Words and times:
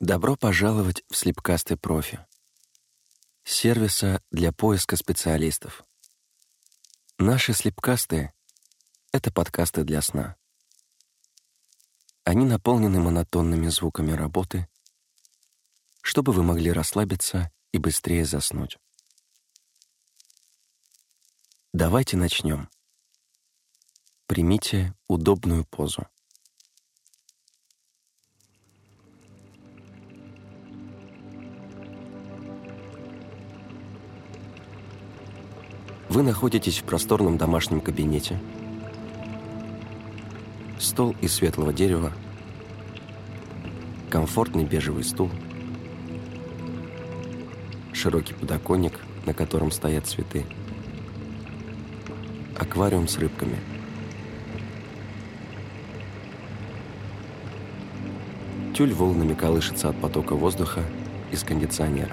Добро 0.00 0.36
пожаловать 0.36 1.04
в 1.10 1.16
Слепкасты 1.16 1.76
Профи. 1.76 2.26
Сервиса 3.44 4.22
для 4.30 4.52
поиска 4.52 4.96
специалистов. 4.96 5.84
Наши 7.18 7.52
слепкасты— 7.52 8.32
это 9.12 9.30
подкасты 9.30 9.84
для 9.84 10.00
сна. 10.00 10.36
Они 12.22 12.46
наполнены 12.46 13.00
монотонными 13.00 13.68
звуками 13.68 14.12
работы, 14.12 14.66
чтобы 16.00 16.32
вы 16.32 16.42
могли 16.42 16.72
расслабиться 16.72 17.52
и 17.72 17.76
быстрее 17.76 18.24
заснуть. 18.24 18.78
Давайте 21.74 22.16
начнем. 22.16 22.70
Примите 24.26 24.94
удобную 25.06 25.66
позу. 25.66 26.06
Вы 36.08 36.22
находитесь 36.22 36.78
в 36.78 36.84
просторном 36.84 37.36
домашнем 37.36 37.82
кабинете. 37.82 38.40
Стол 40.78 41.14
из 41.20 41.34
светлого 41.34 41.74
дерева, 41.74 42.10
комфортный 44.08 44.64
бежевый 44.64 45.04
стул, 45.04 45.30
широкий 47.92 48.32
подоконник, 48.32 48.98
на 49.26 49.34
котором 49.34 49.70
стоят 49.70 50.06
цветы, 50.06 50.46
аквариум 52.58 53.06
с 53.06 53.18
рыбками. 53.18 53.73
Тюль 58.74 58.92
волнами 58.92 59.34
колышется 59.34 59.88
от 59.88 60.00
потока 60.00 60.34
воздуха 60.34 60.82
из 61.30 61.44
кондиционера. 61.44 62.10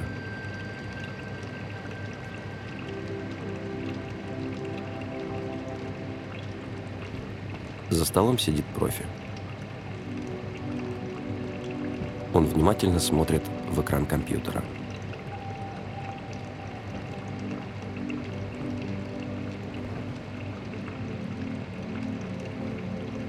За 7.89 8.05
столом 8.05 8.37
сидит 8.37 8.63
профи. 8.75 9.03
Он 12.31 12.45
внимательно 12.45 12.99
смотрит 12.99 13.41
в 13.71 13.81
экран 13.81 14.05
компьютера. 14.05 14.63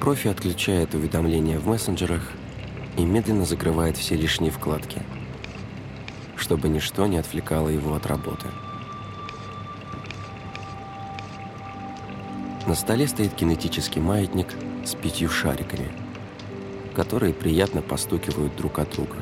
Профи 0.00 0.28
отключает 0.28 0.94
уведомления 0.94 1.58
в 1.58 1.66
мессенджерах 1.66 2.30
и 2.96 3.04
медленно 3.04 3.44
закрывает 3.44 3.96
все 3.96 4.14
лишние 4.14 4.50
вкладки, 4.50 5.02
чтобы 6.36 6.68
ничто 6.68 7.06
не 7.06 7.16
отвлекало 7.16 7.68
его 7.68 7.94
от 7.94 8.06
работы. 8.06 8.48
На 12.66 12.74
столе 12.74 13.08
стоит 13.08 13.34
кинетический 13.34 14.00
маятник 14.00 14.48
с 14.84 14.94
пятью 14.94 15.28
шариками, 15.28 15.90
которые 16.94 17.34
приятно 17.34 17.82
постукивают 17.82 18.54
друг 18.56 18.78
от 18.78 18.90
друга. 18.90 19.16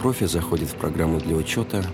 Профи 0.00 0.26
заходит 0.26 0.68
в 0.68 0.76
программу 0.76 1.18
для 1.18 1.34
учета 1.34 1.84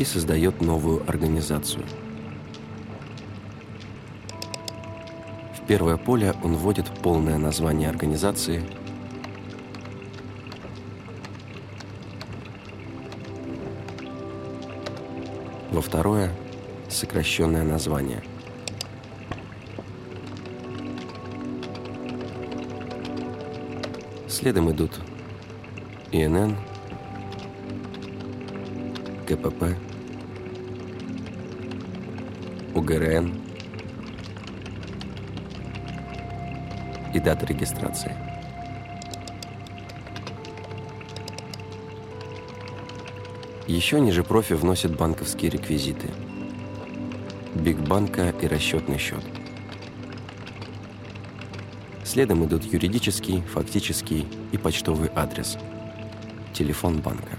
и 0.00 0.04
создает 0.04 0.60
новую 0.60 1.08
организацию– 1.08 1.84
первое 5.70 5.96
поле 5.96 6.34
он 6.42 6.56
вводит 6.56 6.86
полное 7.00 7.38
название 7.38 7.88
организации, 7.88 8.60
во 15.70 15.80
второе– 15.80 16.32
сокращенное 16.88 17.62
название. 17.62 18.20
Следом 24.26 24.72
идут 24.72 24.98
ИНН, 26.10 26.56
КПП, 29.28 29.76
УГРН, 32.80 33.34
и 37.12 37.20
дата 37.20 37.44
регистрации. 37.44 38.16
Еще 43.66 44.00
ниже 44.00 44.24
профи 44.24 44.54
вносит 44.54 44.96
банковские 44.96 45.50
реквизиты. 45.50 46.08
Бигбанка 47.54 48.30
и 48.40 48.46
расчетный 48.46 48.96
счет. 48.96 49.22
Следом 52.02 52.46
идут 52.46 52.64
юридический, 52.64 53.42
фактический 53.42 54.26
и 54.52 54.56
почтовый 54.56 55.10
адрес. 55.14 55.58
Телефон 56.54 57.00
банка. 57.00 57.36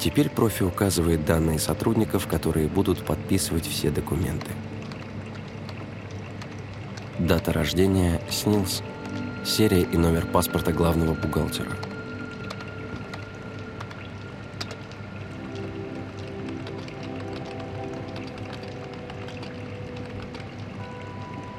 Теперь 0.00 0.30
профи 0.30 0.62
указывает 0.62 1.26
данные 1.26 1.58
сотрудников, 1.58 2.26
которые 2.26 2.68
будут 2.68 3.04
подписывать 3.04 3.66
все 3.66 3.90
документы. 3.90 4.50
Дата 7.18 7.52
рождения 7.52 8.18
СНИЛС, 8.30 8.82
серия 9.44 9.82
и 9.82 9.98
номер 9.98 10.24
паспорта 10.24 10.72
главного 10.72 11.12
бухгалтера. 11.12 11.76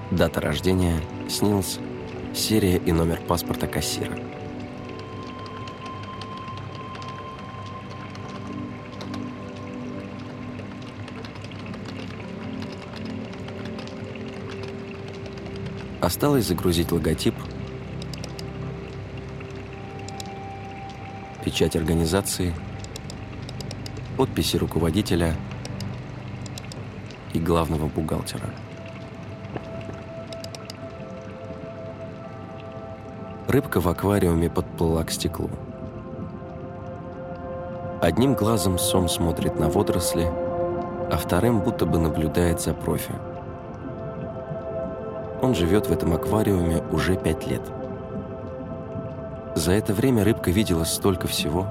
Дата 0.09 0.41
рождения 0.41 1.00
СНИЛС, 1.29 1.78
серия 2.34 2.78
и 2.78 2.91
номер 2.91 3.22
паспорта 3.22 3.68
кассира. 3.68 4.31
Осталось 16.11 16.45
загрузить 16.45 16.91
логотип, 16.91 17.33
печать 21.45 21.77
организации, 21.77 22.53
подписи 24.17 24.57
руководителя 24.57 25.33
и 27.31 27.39
главного 27.39 27.88
бухгалтера. 27.88 28.49
Рыбка 33.47 33.79
в 33.79 33.88
аквариуме 33.88 34.49
подплыла 34.49 35.05
к 35.05 35.11
стеклу. 35.11 35.49
Одним 38.01 38.33
глазом 38.33 38.78
Сом 38.78 39.07
смотрит 39.07 39.57
на 39.57 39.69
водоросли, 39.69 40.25
а 41.09 41.17
вторым 41.17 41.61
будто 41.61 41.85
бы 41.85 41.99
наблюдает 41.99 42.59
за 42.59 42.73
профи. 42.73 43.13
Он 45.52 45.56
живет 45.56 45.88
в 45.88 45.92
этом 45.92 46.14
аквариуме 46.14 46.82
уже 46.94 47.18
пять 47.18 47.46
лет. 47.46 47.62
За 49.53 49.74
это 49.74 49.94
время 49.94 50.24
рыбка 50.24 50.50
видела 50.50 50.86
столько 50.86 51.28
всего, 51.28 51.68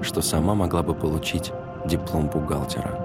что 0.00 0.20
сама 0.20 0.56
могла 0.56 0.82
бы 0.82 0.92
получить 0.92 1.52
диплом 1.86 2.26
бухгалтера. 2.26 2.98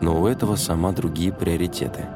Но 0.00 0.20
у 0.20 0.28
этого 0.28 0.54
сама 0.54 0.92
другие 0.92 1.32
приоритеты. 1.32 2.06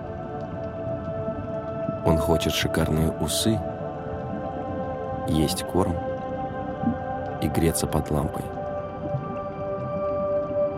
Он 2.07 2.17
хочет 2.17 2.53
шикарные 2.53 3.11
усы, 3.11 3.61
есть 5.27 5.65
корм 5.65 5.97
и 7.41 7.49
греться 7.49 7.89
под 7.89 8.09
лампой. 8.13 8.45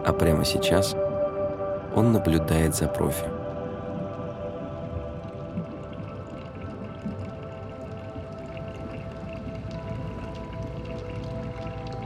А 0.07 0.15
прямо 0.19 0.47
сейчас 0.47 0.97
он 1.95 2.13
наблюдает 2.13 2.75
за 2.75 2.89
профи. 2.89 3.34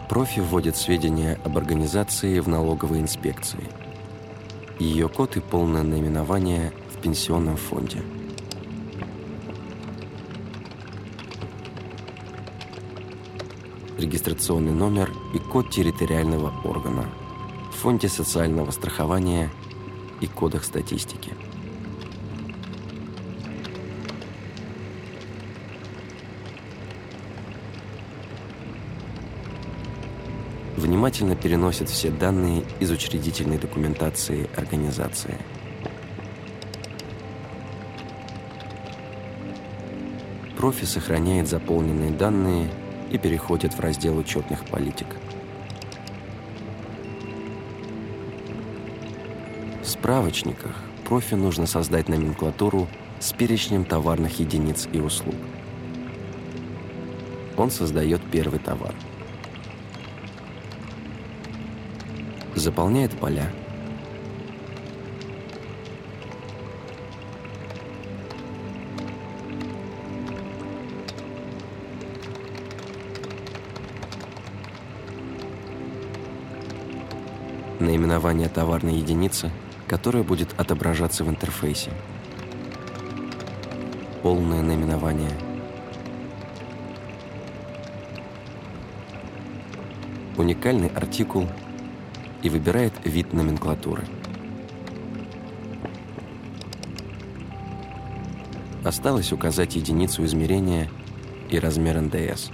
Профи 0.09 0.41
вводит 0.41 0.75
сведения 0.75 1.39
об 1.45 1.59
организации 1.59 2.41
в 2.41 2.49
налоговой 2.49 3.01
инспекции. 3.01 3.63
ее 4.79 5.09
код 5.09 5.37
и 5.37 5.41
полное 5.41 5.83
наименование 5.83 6.73
в 6.91 7.03
пенсионном 7.03 7.57
фонде. 7.57 7.99
Регистрационный 13.99 14.73
номер 14.73 15.11
и 15.35 15.39
код 15.39 15.71
территориального 15.71 16.55
органа 16.65 17.05
в 17.71 17.75
фонде 17.75 18.09
социального 18.09 18.71
страхования 18.71 19.51
и 20.21 20.27
кодах 20.27 20.65
статистики. 20.65 21.35
Внимательно 30.99 31.37
переносит 31.37 31.89
все 31.89 32.11
данные 32.11 32.65
из 32.81 32.91
учредительной 32.91 33.57
документации 33.57 34.51
организации. 34.57 35.39
Профи 40.57 40.87
сохраняет 40.87 41.47
заполненные 41.47 42.11
данные 42.11 42.69
и 43.13 43.17
переходит 43.17 43.75
в 43.75 43.81
раздел 43.81 44.19
учетных 44.19 44.65
политик. 44.65 45.07
В 49.81 49.87
справочниках 49.87 50.75
профи 51.05 51.35
нужно 51.35 51.67
создать 51.67 52.09
номенклатуру 52.09 52.89
с 53.21 53.33
перечнем 53.33 53.85
товарных 53.85 54.41
единиц 54.41 54.89
и 54.93 54.99
услуг. 54.99 55.37
Он 57.57 57.71
создает 57.71 58.21
первый 58.33 58.59
товар– 58.59 58.97
заполняет 62.59 63.13
поля. 63.13 63.51
Наименование 77.81 78.49
товарной 78.49 78.97
единицы, 78.97 79.51
которая 79.87 80.23
будет 80.23 80.59
отображаться 80.59 81.25
в 81.25 81.29
интерфейсе. 81.31 81.91
Полное 84.23 84.63
наименование. 84.63 85.31
Уникальный 90.37 90.89
артикул– 90.89 91.47
и 92.43 92.49
выбирает 92.49 92.93
вид 93.05 93.33
номенклатуры. 93.33 94.05
Осталось 98.85 99.33
указать 99.33 99.77
единицу 99.77 100.25
измерения 100.25 100.89
и 101.51 101.59
размер 101.59 102.01
НДС. 102.01 102.51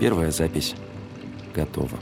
Первая 0.00 0.32
запись 0.32 0.74
готова. 1.54 1.98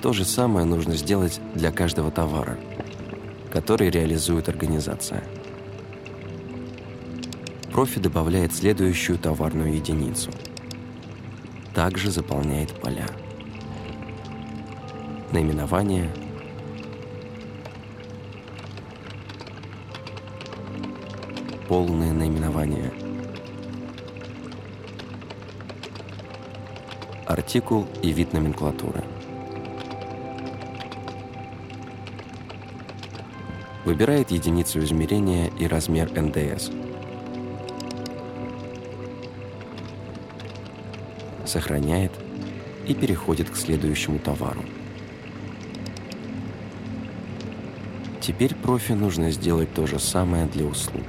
То 0.00 0.12
же 0.12 0.24
самое 0.24 0.64
нужно 0.64 0.94
сделать 0.96 1.40
для 1.54 1.72
каждого 1.72 2.10
товара, 2.10 2.56
который 3.50 3.90
реализует 3.90 4.48
организация. 4.48 5.24
Профи 7.74 7.98
добавляет 7.98 8.54
следующую 8.54 9.18
товарную 9.18 9.74
единицу. 9.74 10.30
Также 11.74 12.12
заполняет 12.12 12.70
поля. 12.80 13.08
Наименование, 15.32 16.08
полное 21.66 22.12
наименование, 22.12 22.92
артикул 27.26 27.88
и 28.04 28.12
вид 28.12 28.32
номенклатуры. 28.32 29.02
Выбирает 33.84 34.30
единицу 34.30 34.78
измерения 34.78 35.50
и 35.58 35.66
размер 35.66 36.12
НДС– 36.12 36.70
сохраняет 41.54 42.10
и 42.88 42.94
переходит 42.94 43.48
к 43.48 43.54
следующему 43.54 44.18
товару. 44.18 44.60
Теперь 48.20 48.56
профи 48.56 48.92
нужно 48.92 49.30
сделать 49.30 49.72
то 49.72 49.86
же 49.86 50.00
самое 50.00 50.46
для 50.46 50.64
услуг. 50.64 51.04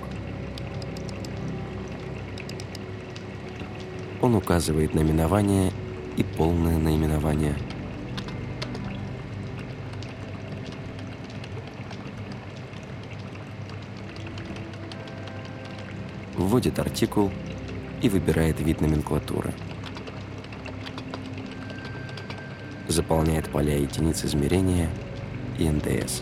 Он 4.21 4.35
указывает 4.35 4.93
наименование 4.93 5.71
и 6.15 6.23
полное 6.23 6.77
наименование. 6.77 7.55
Вводит 16.37 16.77
артикул 16.77 17.31
и 18.03 18.09
выбирает 18.09 18.59
вид 18.59 18.81
номенклатуры– 18.81 19.51
заполняет 22.87 23.49
поля 23.49 23.77
единиц 23.77 24.23
измерения 24.23 24.89
и 25.57 25.69
НДС. 25.69 26.21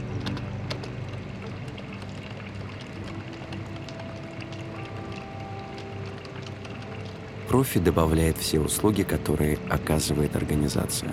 Профи 7.48 7.80
добавляет 7.80 8.38
все 8.38 8.60
услуги, 8.60 9.04
которые 9.04 9.60
оказывает 9.69 10.36
организация. 10.36 11.12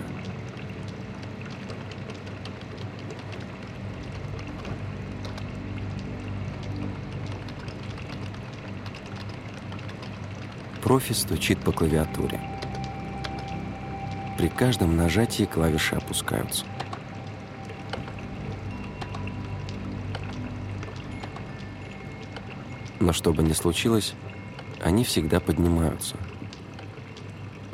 Профи 10.82 11.12
стучит 11.12 11.58
по 11.60 11.72
клавиатуре. 11.72 12.40
При 14.40 14.48
каждом 14.48 14.96
нажатии 14.96 15.44
клавиши 15.44 15.96
опускаются. 15.96 16.64
Но 23.00 23.12
что 23.12 23.34
бы 23.34 23.42
ни 23.42 23.52
случилось, 23.52 24.14
они 24.82 25.04
всегда 25.04 25.40
поднимаются. 25.40 26.16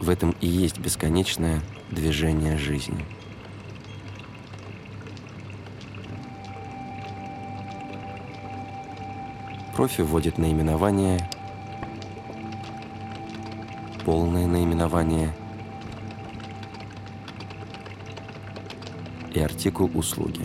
В 0.01 0.11
этом 0.11 0.35
и 0.41 0.49
есть 0.49 0.81
бесконечное 0.81 1.63
движение 1.93 2.59
жизни. 2.59 3.05
Профи 9.77 10.01
вводит 10.01 10.37
наименование, 10.37 11.31
полное 14.05 14.49
наименование– 14.49 15.33
и 19.37 19.41
артикул 19.41 19.91
услуги. 19.93 20.41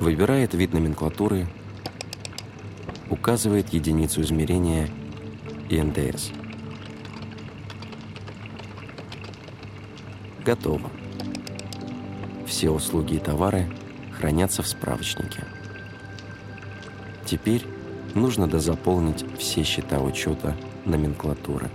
Выбирает 0.00 0.54
вид 0.54 0.72
номенклатуры, 0.72 1.46
указывает 3.10 3.72
единицу 3.72 4.22
измерения 4.22 4.88
и 5.68 5.80
НДС. 5.80 6.30
Готово. 10.44 10.90
Все 12.44 12.70
услуги 12.70 13.14
и 13.14 13.18
товары 13.18 13.70
хранятся 14.12 14.62
в 14.64 14.66
справочнике. 14.66 15.44
Теперь 17.24 17.64
нужно 18.16 18.48
дозаполнить 18.48 19.24
все 19.38 19.62
счета 19.62 20.00
учета 20.00 20.56
номенклатуры. 20.84 21.70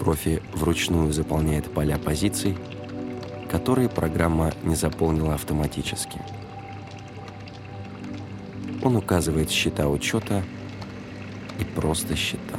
Профи 0.00 0.42
вручную 0.54 1.12
заполняет 1.12 1.70
поля 1.70 1.98
позиций, 1.98 2.56
которые 3.50 3.90
программа 3.90 4.50
не 4.62 4.74
заполнила 4.74 5.34
автоматически. 5.34 6.18
Он 8.82 8.96
указывает 8.96 9.50
счета 9.50 9.88
учета 9.88 10.42
и 11.58 11.64
просто 11.64 12.16
счета. 12.16 12.58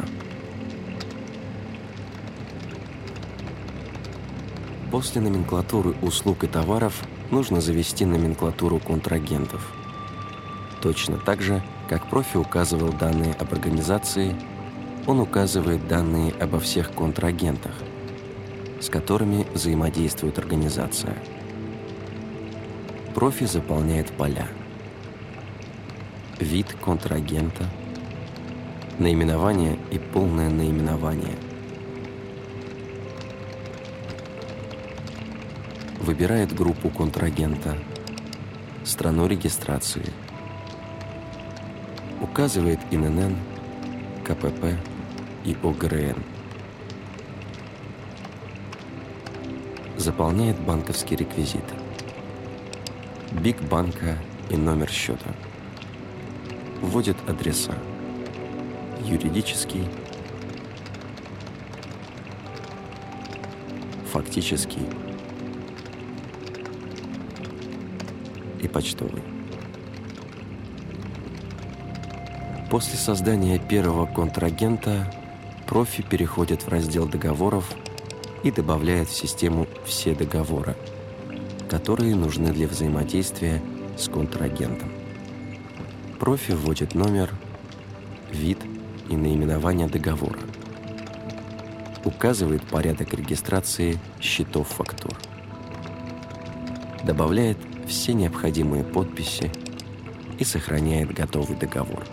После 4.92 5.20
номенклатуры 5.20 5.96
услуг 6.04 6.44
и 6.44 6.48
товаров 6.48 7.02
нужно 7.32 7.60
завести 7.60 8.06
номенклатуру 8.06 8.78
контрагентов. 8.78 9.74
Точно 10.80 11.18
так 11.18 11.42
же, 11.42 11.64
как 11.90 12.08
профи 12.08 12.38
указывал 12.38 12.94
данные 12.94 13.34
об 13.34 13.52
организации 13.52 14.36
он 15.08 15.20
указывает 15.20 15.88
данные 15.88 16.34
обо 16.40 16.60
всех 16.60 16.92
контрагентах, 16.94 17.74
с 18.80 18.90
которыми 18.90 19.46
взаимодействует 19.54 20.38
организация. 20.38 21.16
Профи 23.16 23.46
заполняет 23.46 24.12
поля. 24.12 24.48
Вид 26.40 26.68
контрагента, 26.84 27.66
наименование 29.00 29.78
и 29.92 30.00
полное 30.00 30.50
наименование. 30.50 31.36
Выбирает 36.00 36.56
группу 36.56 36.90
контрагента, 36.90 37.78
страну 38.84 39.28
регистрации. 39.28 40.06
Указывает 42.22 42.80
ИНН, 42.92 43.36
КПП 44.24 44.91
и 45.46 45.56
ОГРН. 45.64 46.24
Заполняет 49.98 50.60
банковские 50.60 51.20
реквизиты. 51.20 51.76
БИК 53.32 53.62
банка 53.62 54.18
и 54.50 54.56
номер 54.56 54.90
счета. 54.90 55.34
Вводит 56.82 57.18
адреса. 57.28 57.74
Юридический, 59.04 59.88
фактический 64.12 64.86
и 68.62 68.68
почтовый. 68.68 69.24
После 72.70 72.98
создания 72.98 73.60
первого 73.60 74.06
контрагента 74.06 75.12
профи 75.72 76.04
переходит 76.04 76.64
в 76.64 76.68
раздел 76.68 77.08
договоров 77.08 77.64
и 78.44 78.52
добавляет 78.52 79.08
в 79.08 79.16
систему 79.16 79.68
все 79.86 80.14
договоры, 80.14 80.76
которые 81.70 82.14
нужны 82.14 82.52
для 82.52 82.68
взаимодействия 82.68 83.62
с 83.98 84.10
контрагентом. 84.10 84.92
Профи 86.20 86.52
вводит 86.52 86.94
номер, 86.94 87.30
вид 88.34 88.58
и 89.08 89.16
наименование 89.16 89.88
договора. 89.88 90.42
Указывает 92.04 92.64
порядок 92.64 93.14
регистрации 93.14 93.98
счетов 94.20 94.68
фактур. 94.68 95.18
Добавляет 97.06 97.58
все 97.88 98.12
необходимые 98.12 98.84
подписи 98.84 99.50
и 100.38 100.44
сохраняет 100.44 101.14
готовый 101.14 101.56
договор. 101.56 102.04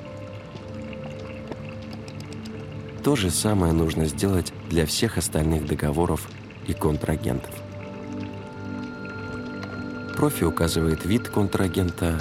То 3.03 3.15
же 3.15 3.31
самое 3.31 3.73
нужно 3.73 4.07
сделать 4.07 4.53
для 4.69 4.85
всех 4.85 5.19
остальных 5.19 5.67
договоров 5.67 6.29
и 6.67 6.75
контрагентов. 6.75 7.55
Профи 10.17 10.45
указывает 10.45 11.05
вид 11.05 11.29
контрагента, 11.29 12.21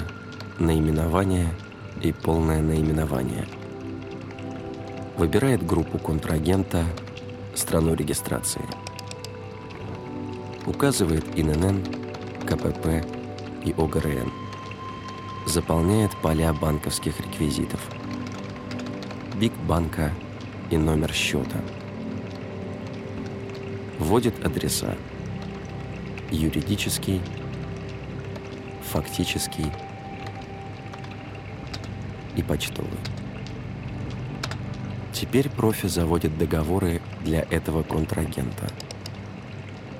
наименование 0.58 1.52
и 2.00 2.12
полное 2.12 2.62
наименование. 2.62 3.46
Выбирает 5.16 5.66
группу 5.66 5.98
контрагента, 5.98 6.84
страну 7.56 7.94
регистрации. 7.94 8.62
Указывает 10.64 11.24
ИНН, 11.36 11.84
КПП 12.46 13.04
и 13.64 13.74
ОГРН. 13.76 14.30
Заполняет 15.46 16.12
поля 16.22 16.52
банковских 16.52 17.18
реквизитов. 17.20 17.80
БИК 19.34 19.52
банка– 19.66 20.12
и 20.70 20.76
номер 20.76 21.12
счета. 21.12 21.60
Вводит 23.98 24.44
адреса 24.44 24.96
юридический, 26.30 27.20
фактический 28.82 29.66
и 32.36 32.42
почтовый. 32.42 32.98
Теперь 35.12 35.48
профи 35.48 35.88
заводит 35.88 36.36
договоры 36.38 37.00
для 37.24 37.40
этого 37.50 37.82
контрагента. 37.82 38.68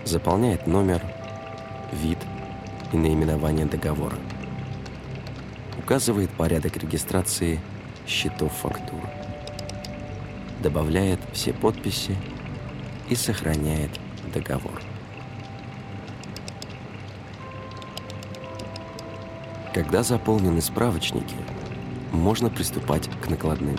Заполняет 0.04 0.66
номер, 0.66 1.02
вид 1.92 2.18
и 2.92 2.96
наименование 2.96 3.66
договора. 3.66 4.16
Указывает 5.78 6.30
порядок 6.30 6.76
регистрации 6.76 7.58
счетов 8.06 8.52
фактур 8.52 9.00
добавляет 10.62 11.20
все 11.32 11.52
подписи 11.52 12.16
и 13.08 13.14
сохраняет 13.14 13.90
договор. 14.32 14.80
Когда 19.72 20.02
заполнены 20.02 20.60
справочники, 20.60 21.36
можно 22.12 22.50
приступать 22.50 23.08
к 23.20 23.28
накладным. 23.28 23.76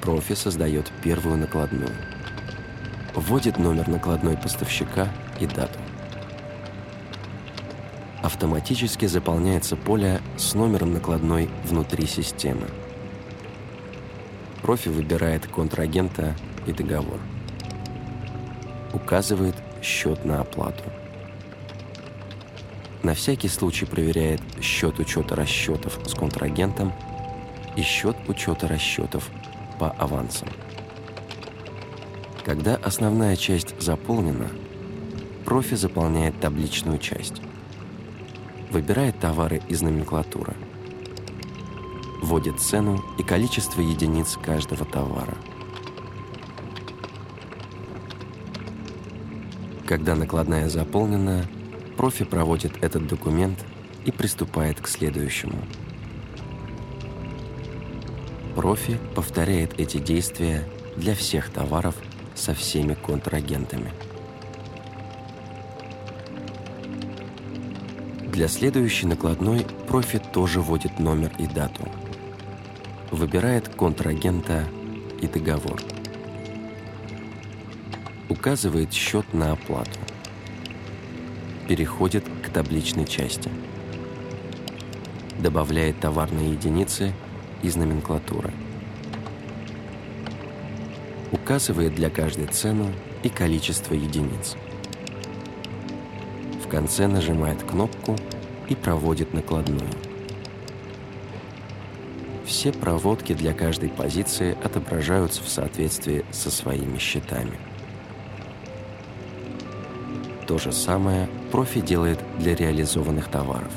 Профи 0.00 0.34
создает 0.34 0.90
первую 1.02 1.36
накладную. 1.36 1.94
Вводит 3.14 3.58
номер 3.58 3.88
накладной 3.88 4.36
поставщика 4.36 5.08
и 5.40 5.46
дату. 5.46 5.78
Автоматически 8.22 9.06
заполняется 9.06 9.76
поле 9.76 10.20
с 10.36 10.54
номером 10.54 10.92
накладной 10.92 11.50
внутри 11.64 12.06
системы– 12.06 12.66
Профи 14.70 14.88
выбирает 14.88 15.48
контрагента 15.48 16.36
и 16.64 16.72
договор. 16.72 17.18
Указывает 18.92 19.56
счет 19.82 20.24
на 20.24 20.42
оплату. 20.42 20.84
На 23.02 23.14
всякий 23.14 23.48
случай 23.48 23.84
проверяет 23.84 24.40
счет 24.62 25.00
учета 25.00 25.34
расчетов 25.34 25.98
с 26.06 26.14
контрагентом 26.14 26.92
и 27.74 27.82
счет 27.82 28.16
учета 28.28 28.68
расчетов 28.68 29.28
по 29.80 29.90
авансам. 29.90 30.48
Когда 32.44 32.76
основная 32.76 33.34
часть 33.34 33.74
заполнена, 33.82 34.50
профи 35.44 35.74
заполняет 35.74 36.38
табличную 36.38 36.98
часть. 37.00 37.42
Выбирает 38.70 39.18
товары 39.18 39.62
из 39.68 39.82
номенклатуры– 39.82 40.54
вводит 42.20 42.60
цену 42.60 43.02
и 43.18 43.22
количество 43.22 43.80
единиц 43.80 44.38
каждого 44.42 44.84
товара. 44.84 45.36
Когда 49.86 50.14
накладная 50.14 50.68
заполнена, 50.68 51.46
профи 51.96 52.24
проводит 52.24 52.82
этот 52.82 53.06
документ 53.06 53.64
и 54.04 54.12
приступает 54.12 54.80
к 54.80 54.86
следующему. 54.86 55.58
Профи 58.54 58.98
повторяет 59.14 59.78
эти 59.80 59.98
действия 59.98 60.68
для 60.96 61.14
всех 61.14 61.50
товаров 61.50 61.96
со 62.34 62.54
всеми 62.54 62.94
контрагентами. 62.94 63.90
Для 68.32 68.48
следующей 68.48 69.06
накладной 69.06 69.66
профи 69.88 70.20
тоже 70.32 70.60
вводит 70.60 71.00
номер 71.00 71.32
и 71.38 71.46
дату– 71.46 71.88
выбирает 73.10 73.68
контрагента 73.68 74.64
и 75.20 75.26
договор. 75.26 75.80
Указывает 78.28 78.92
счет 78.92 79.34
на 79.34 79.52
оплату. 79.52 79.98
Переходит 81.68 82.24
к 82.44 82.50
табличной 82.50 83.04
части. 83.04 83.50
Добавляет 85.38 85.98
товарные 86.00 86.52
единицы 86.52 87.12
из 87.62 87.76
номенклатуры. 87.76 88.52
Указывает 91.32 91.94
для 91.94 92.10
каждой 92.10 92.46
цену 92.46 92.92
и 93.22 93.28
количество 93.28 93.94
единиц. 93.94 94.56
В 96.64 96.68
конце 96.68 97.06
нажимает 97.08 97.62
кнопку 97.62 98.16
и 98.68 98.74
проводит 98.74 99.32
накладную. 99.34 100.09
Все 102.50 102.72
проводки 102.72 103.32
для 103.32 103.54
каждой 103.54 103.90
позиции 103.90 104.58
отображаются 104.64 105.40
в 105.40 105.48
соответствии 105.48 106.24
со 106.32 106.50
своими 106.50 106.98
счетами. 106.98 107.56
То 110.48 110.58
же 110.58 110.72
самое 110.72 111.28
профи 111.52 111.80
делает 111.80 112.18
для 112.40 112.56
реализованных 112.56 113.28
товаров. 113.28 113.72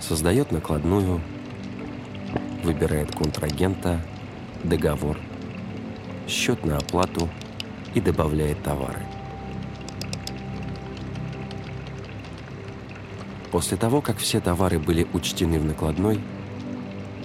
Создает 0.00 0.50
накладную, 0.50 1.20
выбирает 2.64 3.14
контрагента, 3.14 4.00
договор, 4.64 5.18
счет 6.26 6.64
на 6.64 6.78
оплату 6.78 7.28
и 7.94 8.00
добавляет 8.00 8.62
товары. 8.62 9.02
После 13.52 13.76
того, 13.76 14.00
как 14.00 14.16
все 14.16 14.40
товары 14.40 14.78
были 14.78 15.06
учтены 15.12 15.58
в 15.58 15.66
накладной, 15.66 16.18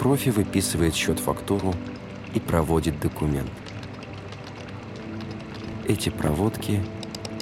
профи 0.04 0.32
выписывает 0.32 0.96
счет-фактуру 0.96 1.74
и 2.34 2.40
проводит 2.42 3.00
документ. 3.00 3.50
Эти 5.88 6.10
проводки 6.10 6.84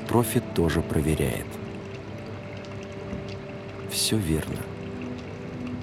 профи 0.08 0.44
тоже 0.54 0.84
проверяет. 0.84 1.48
Все 3.90 4.16
верно. 4.16 4.60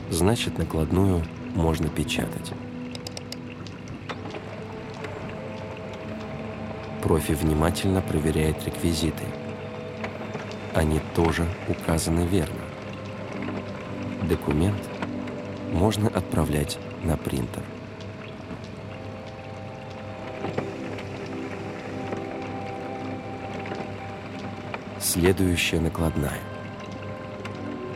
Значит, 0.08 0.56
накладную 0.56 1.24
можно 1.56 1.88
печатать. 1.88 2.52
Профи 7.02 7.32
внимательно 7.32 8.02
проверяет 8.02 8.64
реквизиты. 8.64 9.24
Они 10.74 11.00
тоже 11.16 11.44
указаны 11.68 12.20
верно. 12.20 12.60
Документ 14.28 14.78
можно 15.72 16.08
отправлять 16.08 16.78
на 17.02 17.16
принтер. 17.16 17.62
Следующая 25.00 25.80
накладная. 25.80 26.40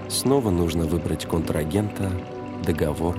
Снова 0.09 0.51
нужно 0.51 0.85
выбрать 0.85 1.27
контрагента, 1.27 2.11
договор, 2.65 3.19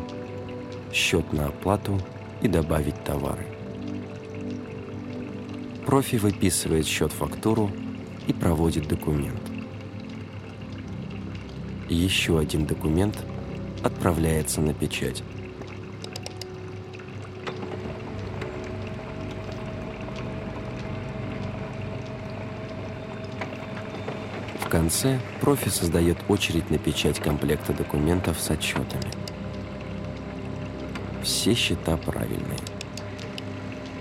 счет 0.92 1.32
на 1.34 1.48
оплату 1.48 2.00
и 2.42 2.48
добавить 2.48 3.04
товары. 3.04 3.46
Профи 5.86 6.16
выписывает 6.16 6.86
счет-фактуру 6.86 7.70
и 8.28 8.34
проводит 8.34 8.88
документ. 8.88 9.42
Еще 11.90 12.40
один 12.40 12.66
документ 12.66 13.18
отправляется 13.84 14.62
на 14.62 14.74
печать. 14.74 15.24
В 24.60 24.70
конце 24.70 25.20
профи 25.42 25.70
создает 25.70 26.18
очередь 26.30 26.72
на 26.72 26.80
печать 26.80 27.20
комплекта 27.20 27.74
документов 27.74 28.40
с 28.40 28.50
отчетами. 28.50 29.12
Все 31.22 31.54
счета 31.54 31.96
правильные. 31.98 32.60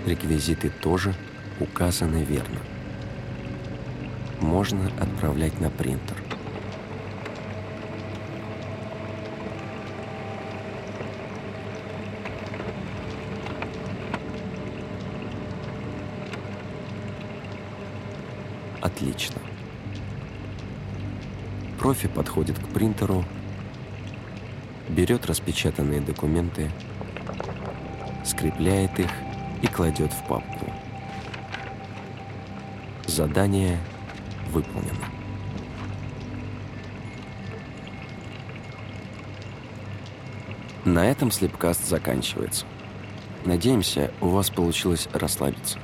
Реквизиты 0.05 0.69
тоже 0.81 1.13
указаны 1.59 2.23
верно. 2.23 2.59
Можно 4.41 4.87
отправлять 4.99 5.59
на 5.61 5.69
принтер. 5.69 6.22
Отлично. 18.83 19.39
Профи 21.79 22.09
подходит 22.09 22.59
к 22.59 22.67
принтеру, 22.67 23.23
берет 24.89 25.25
распечатанные 25.25 26.01
документы, 26.01 26.69
скрепляет 28.25 28.99
их 28.99 29.09
и 29.61 29.67
кладет 29.67 30.11
в 30.11 30.27
папку. 30.27 30.69
Задание 33.07 33.79
выполнено. 34.51 35.07
На 40.83 41.05
этом 41.05 41.31
слепкаст 41.31 41.87
заканчивается. 41.87 42.65
Надеемся, 43.45 44.11
у 44.19 44.27
вас 44.27 44.49
получилось 44.49 45.07
расслабиться. 45.13 45.79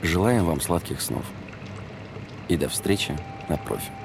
Желаем 0.00 0.46
вам 0.46 0.62
сладких 0.62 1.02
снов. 1.02 1.26
И 2.48 2.56
до 2.56 2.68
встречи 2.68 3.16
на 3.48 3.56
профи. 3.56 3.97